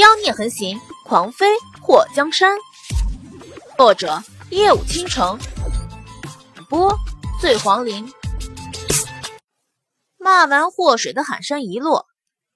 [0.00, 1.46] 妖孽横行，狂飞
[1.82, 2.56] 祸江山。
[3.76, 4.18] 作者：
[4.50, 5.38] 夜舞倾城，
[6.70, 6.96] 播：
[7.38, 8.10] 醉黄林。
[10.16, 12.06] 骂完祸水的喊声一落，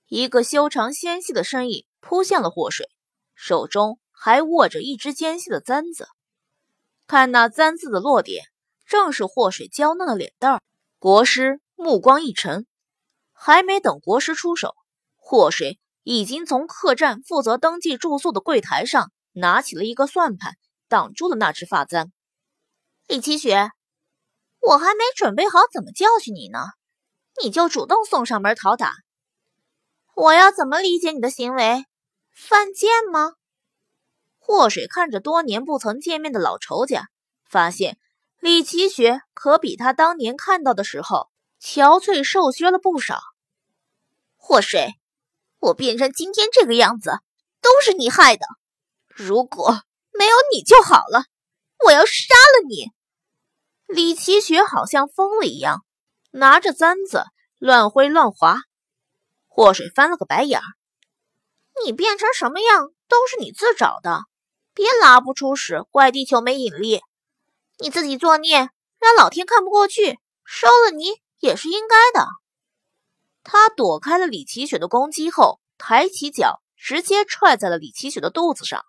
[0.09, 2.89] 一个修长纤细的身影扑向了祸水，
[3.35, 6.09] 手中还握着一只尖细的簪子。
[7.07, 8.47] 看那簪子的落点，
[8.87, 10.63] 正是祸水娇嫩的脸蛋儿。
[10.99, 12.67] 国师目光一沉，
[13.35, 14.75] 还没等国师出手，
[15.17, 15.79] 祸水。
[16.05, 20.55] 已经从客栈负责登记住宿的柜台上拿起了一个算盘，
[20.87, 22.13] 挡住了那只发簪。
[23.07, 23.71] 李奇雪，
[24.61, 26.59] 我还没准备好怎么教训你呢，
[27.43, 28.93] 你就主动送上门讨打，
[30.15, 31.87] 我要怎么理解你的行为？
[32.31, 33.33] 犯贱吗？
[34.39, 37.09] 祸水看着多年不曾见面的老仇家，
[37.49, 37.99] 发现
[38.41, 43.21] 李奇雪可比他当年看到的时候憔悴瘦削了不少。
[44.37, 44.95] 祸水。
[45.65, 47.21] 我变成今天这个样子，
[47.63, 48.45] 都是你害的。
[49.09, 49.81] 如果
[50.13, 51.25] 没有你就好了，
[51.87, 52.91] 我要杀了你！
[53.87, 55.83] 李奇雪好像疯了一样，
[56.33, 57.25] 拿着簪子
[57.59, 58.59] 乱挥乱划。
[59.49, 60.65] 祸水翻了个白眼儿
[61.83, 64.25] ：“你变成什么样都是你自找的，
[64.75, 67.01] 别拉不出屎怪地球没引力。
[67.79, 72.27] 你自己作孽，让老天看不过去，收了你也是应该的。”
[73.47, 78.87] 他躲开了李奇雪的攻击后，抬起脚，直接踹在了李奇雪的肚子上，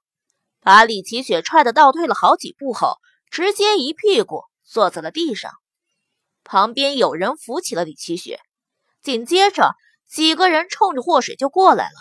[0.62, 5.52] 把李奇雪踹得倒退了好几步后，直接一屁股坐在了地上。
[6.46, 8.40] 旁边有人扶起了李奇雪，
[9.02, 9.76] 紧接着
[10.08, 12.00] 几个人冲着祸水就过来了，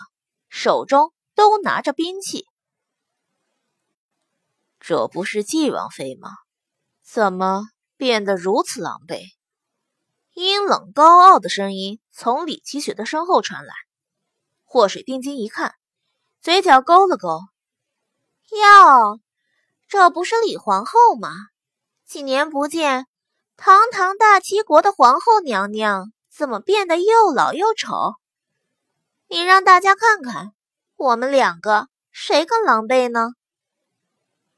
[0.49, 2.47] 手中都拿着兵器。
[4.79, 6.31] 这不是纪王妃吗？
[7.03, 7.65] 怎么
[7.97, 9.25] 变得如此狼狈？
[10.35, 13.75] 阴冷高傲的声音从李奇雪的身后传来。
[14.75, 15.77] 祸水定睛一看，
[16.43, 17.39] 嘴角勾了勾
[18.51, 19.21] ：“哟，
[19.87, 21.31] 这不是李皇后吗？
[22.05, 23.07] 几年不见，
[23.57, 28.17] 堂堂大齐国的皇后娘娘怎么变得又老又丑？
[29.29, 30.55] 你让大家看看，
[30.97, 33.29] 我们两个谁更狼狈呢？”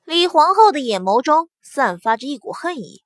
[0.05, 3.05] 李皇后的眼眸中散发着一股恨意，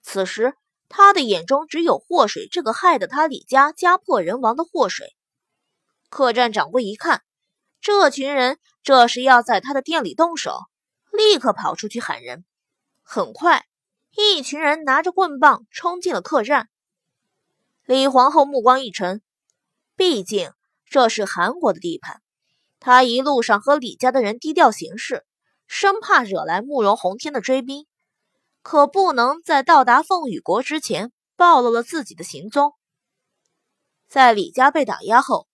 [0.00, 0.54] 此时。
[0.88, 5.16] 她的眼中只有祸水这个害得她李家家破人亡的祸水。
[6.12, 7.22] 客栈掌柜一看，
[7.80, 10.58] 这群人这是要在他的店里动手，
[11.10, 12.44] 立刻跑出去喊人。
[13.02, 13.64] 很快，
[14.14, 16.68] 一群人拿着棍棒冲进了客栈。
[17.86, 19.22] 李皇后目光一沉，
[19.96, 20.52] 毕竟
[20.84, 22.20] 这是韩国的地盘，
[22.78, 25.24] 她一路上和李家的人低调行事，
[25.66, 27.86] 生怕惹来慕容洪天的追兵。
[28.60, 32.74] 可不能在到达凤羽国之前暴露了自己的行踪。
[34.08, 35.48] 在李家被打压后，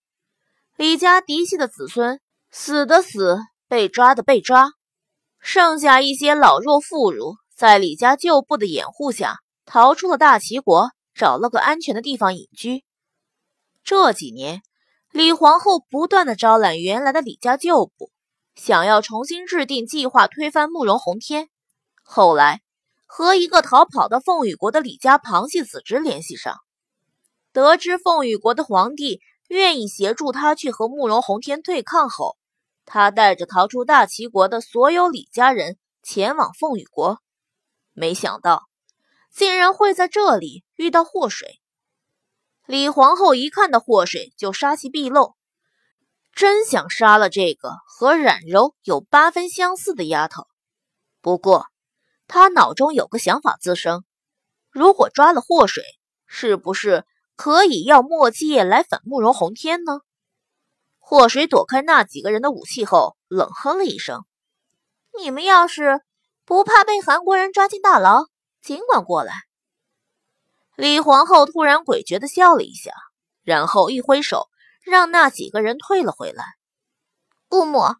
[0.79, 4.71] 李家嫡系的子孙死的死，被抓的被抓，
[5.37, 12.85] 剩下一些老弱妇孺，在李家旧部的掩护下逃出了大齐国，找了个安全的地方隐居。
[13.83, 14.61] 这几年，
[15.11, 18.09] 李皇后不断的招揽原来的李家旧部，
[18.55, 21.49] 想要重新制定计划推翻慕容洪天。
[22.03, 22.61] 后来。
[23.11, 26.57] 和一个逃跑的凤羽国的李家旁系子侄联系上，
[27.51, 32.37] 得知凤羽国的皇帝愿意协助他去和慕容洪天对抗后，
[32.85, 37.19] 他带着逃出大齐国的所有李家人前往凤羽国，
[37.91, 38.63] 没想到
[39.31, 41.59] 竟然会在这里遇到祸水。
[42.65, 45.35] 李皇后一看到祸水就杀气毕露，
[46.31, 50.47] 真想杀了这个和冉柔有八分相似的丫头，
[51.21, 51.65] 不过。
[52.31, 54.03] 他脑中有个想法滋生：
[54.69, 55.83] 如果抓了祸水，
[56.27, 57.03] 是不是
[57.39, 60.01] 可以要墨迹来反慕容洪天呢？
[60.97, 64.25] 祸水躲开那几个人的武器后，冷哼了一声
[65.17, 66.01] ：“你们要是
[66.43, 68.25] 不怕被韩国人抓进大牢，
[68.61, 69.33] 尽管过来。”
[70.75, 72.91] 李皇后突然诡谲的笑了一下，
[73.41, 74.49] 然后一挥手，
[74.81, 76.43] 让那几个人退了回来。
[77.47, 77.95] 姑母，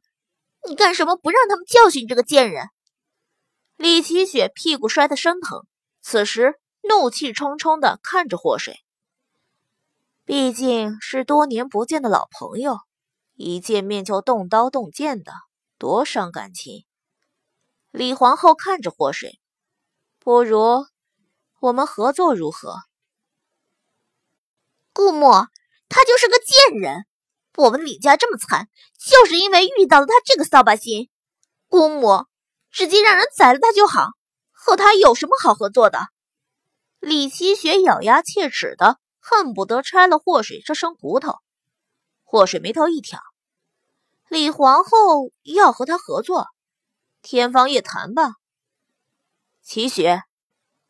[0.67, 2.67] 你干什么不让他们教训这个贱人？
[3.77, 5.65] 李奇雪屁股摔得生疼，
[6.01, 8.81] 此时怒气冲冲地看着祸水。
[10.29, 12.77] 毕竟是多年不见的老朋友，
[13.33, 15.33] 一见面就动刀动剑的，
[15.79, 16.85] 多伤感情。
[17.89, 19.39] 李皇后看着祸水，
[20.19, 20.85] 不如
[21.59, 22.75] 我们合作如何？
[24.93, 25.31] 顾母，
[25.89, 27.07] 他就是个贱人，
[27.57, 31.09] 我们李家这么惨，就是因为遇到了他这个扫把星。
[31.67, 32.27] 姑母。
[32.69, 34.09] 直接让人宰了他就好，
[34.51, 36.01] 和他有什么好合作的？
[36.99, 41.35] 李七雪咬牙切齿的，恨不得拆了祸水这身骨头。
[42.23, 43.19] 祸水眉头一挑，
[44.27, 46.47] 李皇后要和他合作，
[47.21, 48.33] 天方夜谭吧？
[49.61, 50.23] 齐雪，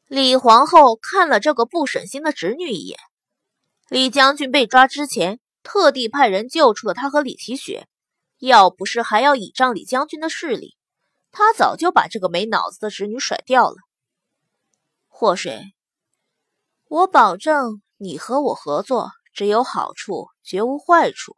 [0.08, 3.00] 李皇后看了这个不省心的侄女一眼。
[3.88, 7.88] 李将军被抓之前，特地派人救出了他和李齐雪。
[8.38, 10.78] 要不是还要倚仗李将军的势力，
[11.30, 13.76] 他早就把这个没脑子的侄女甩掉了。
[15.08, 15.74] 祸水，
[16.88, 21.36] 我保证你和我合作只有好处，绝无坏处。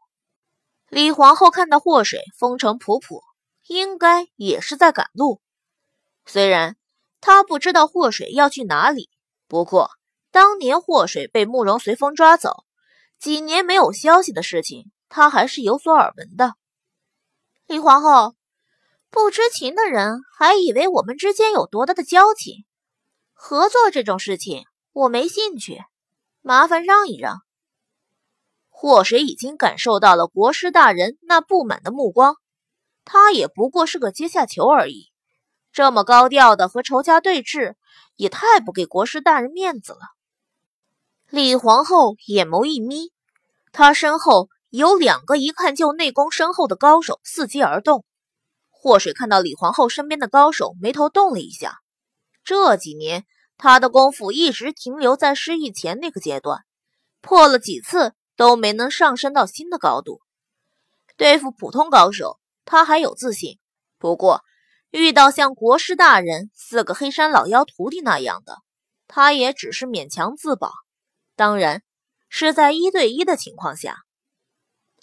[0.89, 3.23] 李皇后看到祸水风尘仆仆，
[3.65, 5.41] 应该也是在赶路。
[6.27, 6.77] 虽然
[7.19, 9.09] 她不知道祸水要去哪里，
[9.47, 9.89] 不过
[10.29, 12.63] 当年祸水被慕容随风抓走，
[13.19, 16.53] 几年没有消息的事情，她还是有所耳闻的。
[17.65, 18.35] 李皇后，
[19.09, 22.65] 不知情的人还以为我们之间有多大的交情，
[23.33, 25.81] 合作这种事情我没兴趣，
[26.41, 27.41] 麻烦让一让。
[28.69, 32.35] 祸水已经感受到了国师大人那不满的目光，
[33.05, 35.11] 他也不过是个阶下囚而已，
[35.71, 37.75] 这么高调的和仇家对峙，
[38.15, 39.99] 也太不给国师大人面子了。
[41.29, 43.11] 李皇后眼眸一眯，
[43.71, 48.03] 她身后有两个一看就内功深厚的高手伺机而动。
[48.69, 51.77] 祸水看到李皇后身边的高手，眉头动了一下。
[52.44, 53.25] 这几年
[53.61, 56.65] 他的功夫一直停留在失忆前那个阶段，
[57.21, 58.15] 破了几次。
[58.37, 60.19] 都没能上升到新的高度。
[61.15, 63.59] 对付普通高手，他还有自信；
[63.99, 64.41] 不过
[64.89, 68.57] 遇到像国师大人、四个黑山老妖徒弟那样的，
[69.07, 70.71] 他也只是勉强自保。
[71.35, 71.83] 当然
[72.29, 73.97] 是在一对一的情况下。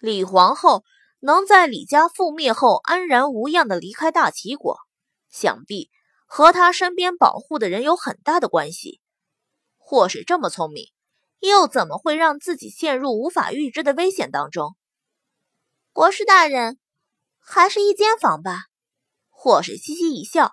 [0.01, 0.83] 李皇后
[1.21, 4.79] 能在李家覆灭后安然无恙的离开大齐国，
[5.31, 5.91] 想必
[6.29, 9.01] 和他身边保护的人有很大的关系。
[9.77, 10.93] 或是这么聪明。
[11.41, 14.75] 又怎么会让自己陷入无法预知的危险当中？
[15.93, 16.81] 国师大人，
[17.39, 18.65] 还是一间房吧。
[19.29, 20.51] 祸水嘻嘻一笑，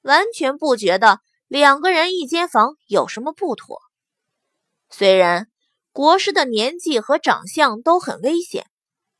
[0.00, 3.82] 完全不觉得两个人一间房有什么不妥。
[4.88, 5.50] 虽然
[5.92, 8.70] 国师的年纪和长相都很危险，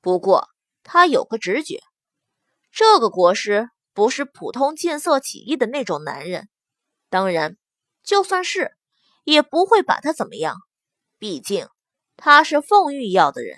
[0.00, 0.48] 不过
[0.82, 1.82] 他有个直觉，
[2.70, 6.48] 这个国师不是普通见色起意的那种男人。
[7.08, 7.56] 当然，
[8.02, 8.72] 就算是，
[9.24, 10.56] 也不会把他怎么样。
[11.18, 11.68] 毕竟
[12.16, 13.56] 他是凤玉要的人，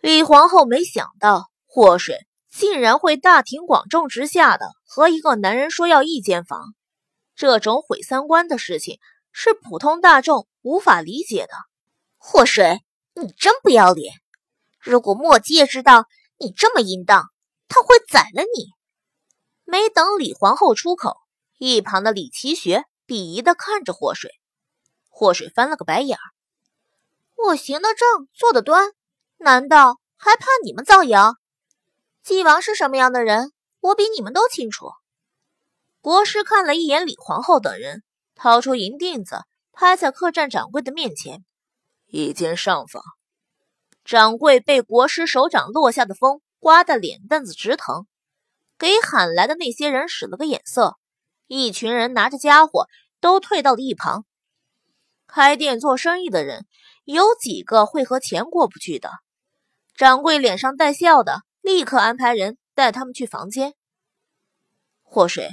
[0.00, 6.74] 李皇后没想到祸水竟然会大庭广众之下的和一个男人说要一间房，
[7.34, 8.98] 这种毁三观的事情
[9.32, 11.54] 是普通大众无法理解的。
[12.18, 12.82] 祸水，
[13.14, 14.14] 你真不要脸！
[14.78, 16.06] 如果莫也知道
[16.38, 17.30] 你这么淫荡，
[17.68, 18.70] 他会宰了你。
[19.72, 21.16] 没等李皇后出口，
[21.56, 24.30] 一旁的李奇学鄙夷的看着祸水。
[25.08, 26.28] 祸水翻了个白眼儿，
[27.36, 28.92] 我行得正，坐得端，
[29.38, 31.36] 难道还怕你们造谣？
[32.22, 34.90] 纪王是什么样的人，我比你们都清楚。
[36.02, 38.02] 国师看了一眼李皇后等人，
[38.34, 39.38] 掏出银锭子，
[39.72, 41.46] 拍在客栈掌柜的面前
[42.12, 43.02] ：“一间上房。”
[44.04, 48.06] 掌柜被国师手掌落下的风刮得脸蛋子直疼，
[48.82, 50.98] 给喊来的那些人使了个眼色，
[51.46, 52.88] 一群人拿着家伙
[53.20, 54.26] 都退到了一旁。
[55.28, 56.66] 开店做生意的人，
[57.04, 59.12] 有几个会和钱过不去的？
[59.94, 63.74] 掌柜脸上带笑的，立刻安排人带他们去房间。
[65.04, 65.50] 祸水，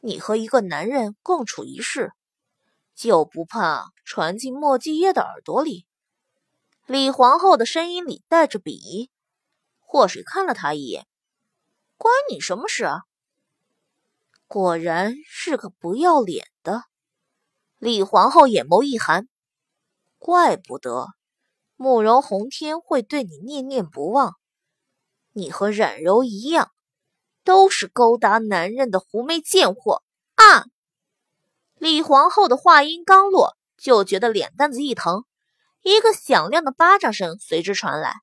[0.00, 2.12] 你和一个男人共处一室，
[2.94, 5.84] 就不怕传进莫继业的耳朵里？
[6.86, 9.10] 李皇后的声音里带着鄙夷。
[9.80, 11.06] 祸水看了他一眼，
[12.02, 13.02] 关你什么事啊？
[14.46, 16.84] 果然是个不要脸的。
[17.76, 19.28] 李皇后眼眸一寒，
[20.18, 21.08] 怪不得
[21.76, 24.36] 慕容宏天会对你念念不忘。
[25.34, 26.72] 你和冉柔一样，
[27.44, 30.02] 都是勾搭男人的狐媚贱货
[30.36, 30.64] 啊！
[31.74, 35.26] 李皇后的话音刚落，就觉得脸蛋子一疼，
[35.82, 38.14] 一个响亮的巴掌声随之传来。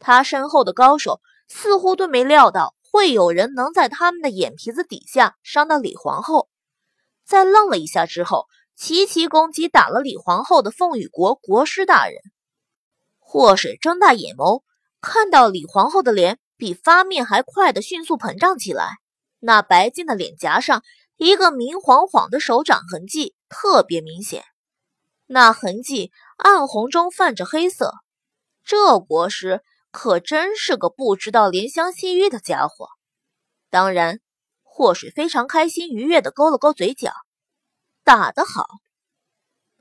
[0.00, 6.48] 他身后的高手似乎都没料到会有人能在他们的眼皮子底下伤到李皇后，
[7.24, 8.46] 在愣了一下之后。
[8.80, 12.20] 齐齐攻击打了李皇后的凤羽国国师大人，
[13.18, 14.62] 祸水睁大眼眸，
[15.00, 18.88] 看到李皇后的脸比发面还快的迅速膨胀起来，
[19.40, 20.84] 那白净的脸颊上
[21.16, 24.44] 一个明晃晃的手掌痕迹特别明显，
[25.26, 27.92] 那痕迹暗红中泛着黑色。
[28.64, 32.88] 这国师可真是个不知道怜香惜玉的家伙。
[33.70, 34.20] 当然，
[34.62, 37.12] 祸水非常开心愉悦地勾了勾嘴角。
[38.04, 38.66] 打得好！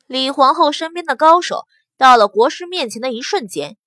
[0.05, 1.65] 李皇后身边的高手
[1.97, 3.77] 到了国师面前的一瞬间，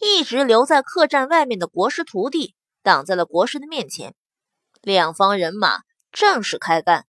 [0.00, 4.14] 一直留在客栈外面的国师徒弟挡在了国师的面前，
[4.82, 5.80] 两方人马
[6.12, 7.06] 正式开干。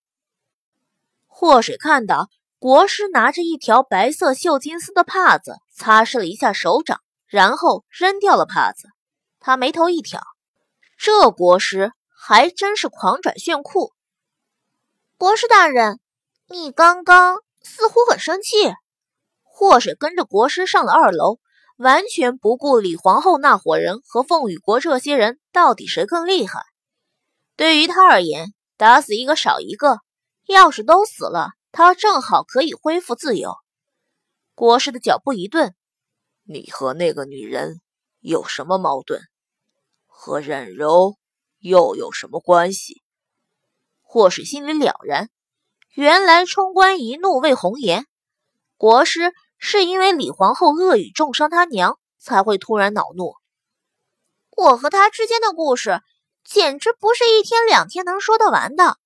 [1.27, 8.89] 祸水看到国师拿着一条白色绣金丝的帕子，擦拭了一下手掌，然后扔掉了帕子。
[9.39, 10.21] 他眉头一挑，
[10.98, 13.93] 这国师还真是狂拽炫酷。
[15.17, 16.00] 国师大人，
[16.50, 18.74] 你刚刚似乎很生气。
[19.43, 21.39] 祸水跟着国师上了二楼，
[21.77, 26.63] 完全不顾李皇后那伙人和凤羽国这些人到底谁更厉害。
[27.55, 30.00] 对于他而言，打死一个少一个。
[30.48, 33.53] 要是都死了，他正好可以恢复自由。
[34.55, 35.75] 国师的脚步一顿
[36.51, 37.79] ：“你和那个女人
[38.21, 39.21] 有什么矛盾？
[40.07, 41.15] 和冉柔
[41.59, 43.03] 又有什么关系？”
[44.01, 45.29] 祸水心里了然，
[45.93, 48.07] 原来冲冠一怒为红颜。
[48.77, 53.35] 国师是因为李皇后恶语重伤他娘，才会突然恼怒。
[54.57, 56.01] 我和他之间的故事，
[56.43, 58.97] 简直不是一天两天能说得完的。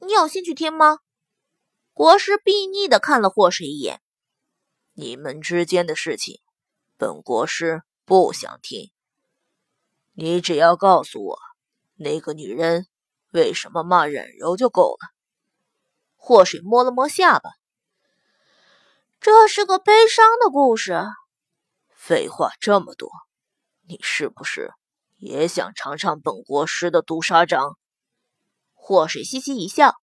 [0.00, 0.98] 你有兴趣听吗？
[1.92, 4.00] 国师睥睨的看了霍水一眼。
[4.94, 6.40] 你们之间的事情，
[7.02, 8.92] 本国师不想听。
[10.12, 11.36] 你只要告诉我，
[11.96, 12.86] 那个女人
[13.32, 15.10] 为什么骂冉柔就够了。
[16.14, 17.50] 祸水摸了摸下巴。
[19.18, 21.02] 这是个悲伤的故事。
[21.96, 23.10] 废话这么多，
[23.88, 24.72] 你是不是
[25.16, 27.76] 也想尝尝本国师的毒沙掌？
[28.74, 29.96] 祸水嘻嘻一笑：“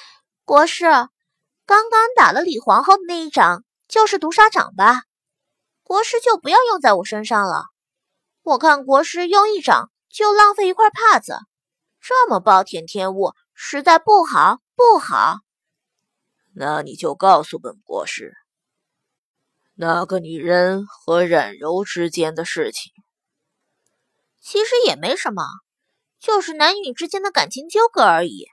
[0.46, 0.84] 国师，
[1.66, 5.02] 刚刚打了李皇后的那一掌就是毒沙掌吧？
[5.92, 7.66] 国师就不要用在我身上了。
[8.40, 11.36] 我看国师用一掌就浪费一块帕子，
[12.00, 15.34] 这么暴殄天物，实在不好，不好。
[16.54, 18.32] 那你就告诉本国师，
[19.74, 22.90] 那个女人和冉柔之间的事情。
[24.40, 25.44] 其实也没什么。”
[26.18, 28.46] 就是男女之间的感情纠葛而已。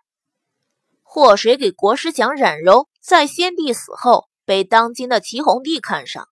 [1.03, 6.28] 祸水给国师讲冉柔在先帝死后被当今的齐弘帝看上，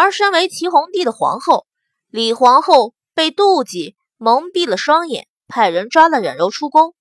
[0.00, 1.66] 而身为齐弘帝的皇后
[2.06, 6.94] 李皇后被妒忌蒙蔽了双眼，派人抓了冉柔出宫。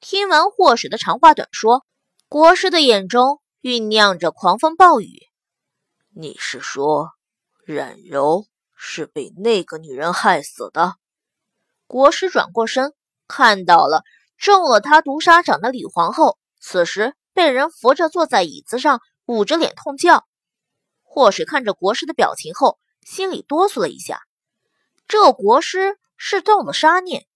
[0.00, 1.84] 听完祸水的长话短说，
[2.30, 5.26] 国师的眼中酝酿着狂风暴雨。
[6.14, 7.10] 你是说
[7.66, 10.94] 冉柔是被那个女人害死的？
[11.86, 12.94] 国师转过身，
[13.28, 14.02] 看到了
[14.38, 20.24] 中了他毒沙掌的李皇后，此时被人扶着坐在椅子上，捂着脸痛叫。
[21.14, 24.22] 霍水看着国师的表情后，心里哆嗦了一下。
[25.06, 27.28] 这国师是动了杀念，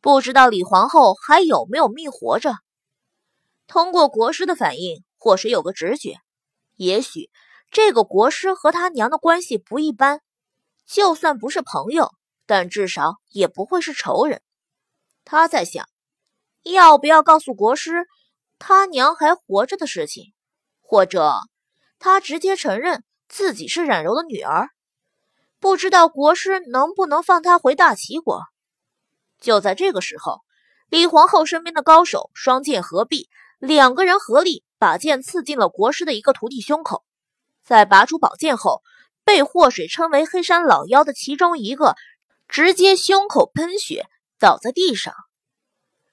[0.00, 2.54] 不知道李皇后还有没有命活着。
[3.66, 6.16] 通过国师的反应，霍水有个直觉，
[6.76, 7.28] 也许
[7.70, 10.22] 这个国师和他娘的关系不一般，
[10.86, 12.10] 就算不是朋友。
[12.46, 14.40] 但至少也不会是仇人。
[15.26, 15.86] 他在想，
[16.62, 18.06] 要不要告诉国师
[18.58, 20.32] 他娘还活着的事情，
[20.80, 21.34] 或者
[22.04, 24.68] 他直接承认自己是冉柔的女儿。
[25.58, 28.42] 不知道国师能不能放他回大齐国。
[29.40, 30.42] 就在这个时候，
[30.90, 37.02] 李皇后身边的高手双剑合璧，两个人合力把剑刺进了国师的一个徒弟胸口。
[37.64, 38.82] 在拔出宝剑后，
[39.24, 41.96] 被祸水称为黑山老妖的其中一个。
[42.48, 44.04] 直接胸口喷血，
[44.38, 45.14] 倒在地上，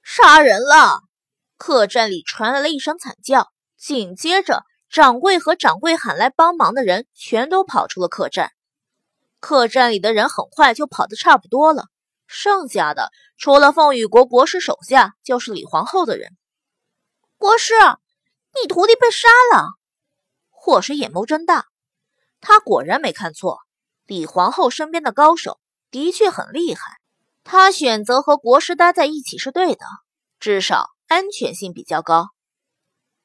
[0.01, 1.01] 杀人了！
[1.57, 8.51] 客栈里传来了一声惨叫，紧接着掌柜和掌柜喊来帮忙的人全都跑出了客栈。
[9.39, 11.85] 客栈里的人很快就跑得差不多了，
[12.27, 16.35] 剩下的除了凤羽国国师手下，就是李皇后的人。
[17.37, 17.73] 国师，
[18.61, 19.63] 你徒弟被杀了！
[20.49, 21.67] 祸水眼眸睁大，
[22.41, 23.59] 他果然没看错，
[24.05, 25.59] 李皇后身边的高手。
[25.89, 26.81] 的确很厉害，
[27.43, 29.85] 他选择和国师待在一起是对的，
[30.39, 32.27] 至少安全性比较高。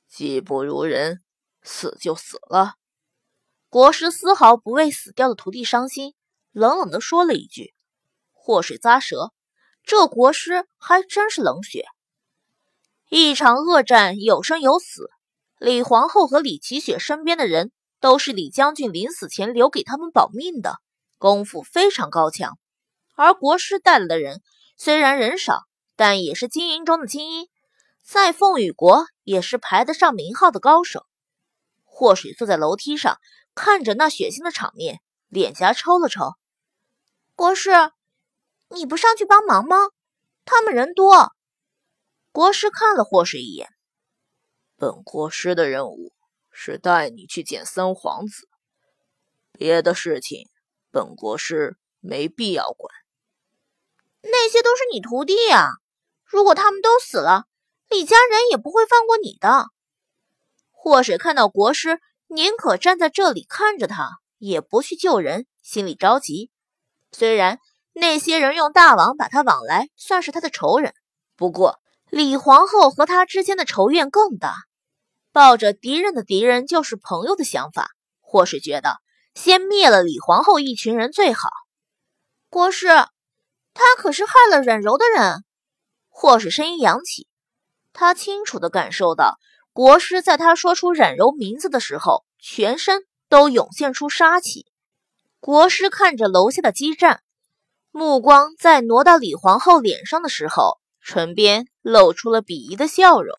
[0.09, 1.23] 技不如人，
[1.67, 2.77] 死就死了。
[3.69, 6.15] 国师丝毫不为死掉的徒弟伤心，
[6.53, 7.75] 冷冷地说了一句
[8.33, 9.33] ：“祸水咂舌，
[9.83, 11.85] 这国师还真是冷血。”
[13.11, 15.11] 一场恶战有生有死，
[15.59, 20.77] 李皇后和李奇雪身边的人都是李将军临死前留给他们保命的。
[21.19, 22.59] 功夫非常高强，
[23.15, 24.43] 而国师带来的人
[24.77, 25.63] 虽然人少，
[25.97, 27.49] 但也是精英中的精英，
[28.03, 31.05] 在凤羽国也是排得上名号的高手。
[31.97, 33.19] 祸水坐在楼梯上，
[33.55, 36.35] 看着那血腥的场面，脸颊抽了抽。
[37.35, 37.71] 国师，
[38.69, 39.79] 你不上去帮忙吗？
[40.45, 41.33] 他们人多。
[42.33, 43.71] 国师看了祸水一眼，
[44.77, 46.13] 本国师的任务
[46.51, 48.47] 是带你去见三皇子，
[49.53, 50.51] 别的事情。
[50.91, 52.95] 本国师没必要管。
[54.21, 55.71] 那些都是你徒弟啊，
[56.27, 57.45] 如果他们都死了，
[57.89, 59.71] 李家人也不会放过你的。
[60.87, 66.53] 祸水看到国师宁可站在这里看着他，也不去救人，心里着急。
[67.11, 67.59] 虽然
[67.93, 70.95] 那些人用大网把他往来，算是他的仇人，
[71.35, 74.55] 不过李皇后和他之间的仇怨更大。
[75.33, 77.91] 抱着敌人的敌人就是朋友的想法，
[78.21, 78.99] 祸水觉得
[79.35, 81.51] 先灭了李皇后一群人最好。
[82.49, 82.87] 国师。
[83.75, 85.43] 他可是害了阮柔的人，
[86.09, 87.27] 或是声音扬起。
[87.93, 89.37] 他清楚地感受到，
[89.77, 94.65] 国师在他说出冉柔名字的时候，全身都涌现出杀气。
[95.39, 97.21] 国师看着楼下的激战，
[97.91, 103.39] 目光在挪到李皇后脸上的时候，唇边露出了鄙夷的笑容。